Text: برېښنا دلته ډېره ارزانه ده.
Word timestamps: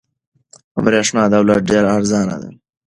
برېښنا 0.85 1.23
دلته 1.33 1.57
ډېره 1.69 1.89
ارزانه 1.97 2.35
ده. 2.41 2.49